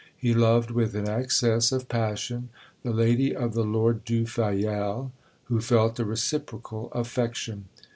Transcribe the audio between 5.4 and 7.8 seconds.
who felt a reciprocal affection.